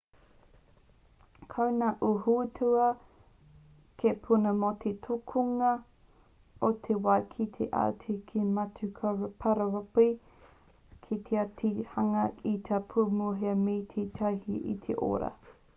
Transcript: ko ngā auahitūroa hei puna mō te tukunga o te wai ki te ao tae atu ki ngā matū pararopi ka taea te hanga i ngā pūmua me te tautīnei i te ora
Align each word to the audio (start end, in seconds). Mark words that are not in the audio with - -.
ko 1.55 1.65
ngā 1.73 1.89
auahitūroa 2.05 2.85
hei 4.03 4.13
puna 4.23 4.53
mō 4.63 4.71
te 4.85 4.93
tukunga 5.09 5.73
o 6.69 6.71
te 6.89 6.97
wai 7.09 7.19
ki 7.35 7.47
te 7.59 7.67
ao 7.83 7.93
tae 8.05 8.17
atu 8.17 8.19
ki 8.33 8.47
ngā 8.49 8.51
matū 8.57 8.91
pararopi 9.45 10.09
ka 11.07 11.19
taea 11.31 11.47
te 11.65 11.73
hanga 11.95 12.25
i 12.57 12.57
ngā 12.71 12.81
pūmua 12.95 13.57
me 13.65 13.81
te 13.97 14.11
tautīnei 14.21 14.71
i 14.77 14.79
te 14.89 15.01
ora 15.13 15.35